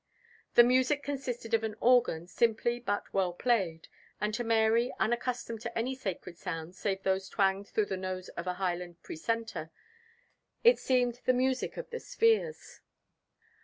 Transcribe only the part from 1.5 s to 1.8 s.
of an